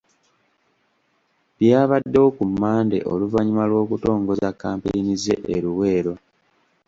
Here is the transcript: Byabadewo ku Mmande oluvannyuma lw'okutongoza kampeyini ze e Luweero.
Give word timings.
Byabadewo 1.57 2.27
ku 2.37 2.43
Mmande 2.51 2.97
oluvannyuma 3.11 3.63
lw'okutongoza 3.69 4.47
kampeyini 4.61 5.13
ze 5.23 5.35
e 5.53 5.55
Luweero. 5.63 6.13